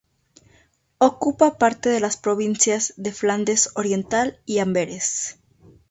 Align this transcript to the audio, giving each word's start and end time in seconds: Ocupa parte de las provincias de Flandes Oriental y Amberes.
Ocupa 0.97 1.59
parte 1.59 1.89
de 1.89 1.99
las 1.99 2.17
provincias 2.17 2.95
de 2.97 3.11
Flandes 3.11 3.69
Oriental 3.75 4.39
y 4.47 4.57
Amberes. 4.57 5.37